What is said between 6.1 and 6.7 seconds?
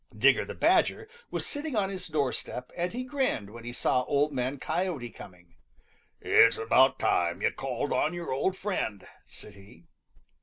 "It's